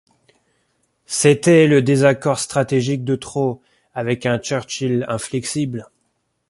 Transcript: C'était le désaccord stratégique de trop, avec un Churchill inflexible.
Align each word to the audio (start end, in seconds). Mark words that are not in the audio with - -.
C'était 1.05 1.67
le 1.67 1.83
désaccord 1.83 2.39
stratégique 2.39 3.03
de 3.05 3.15
trop, 3.15 3.61
avec 3.93 4.25
un 4.25 4.39
Churchill 4.39 5.05
inflexible. 5.07 5.91